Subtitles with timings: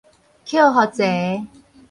[0.45, 1.47] 抾予齊